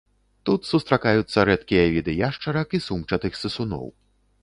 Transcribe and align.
Тут 0.49 0.61
сустракаюцца 0.69 1.45
рэдкія 1.51 1.85
віды 1.99 2.17
яшчарак 2.29 2.67
і 2.79 2.83
сумчатых 2.89 3.41
сысуноў. 3.45 3.91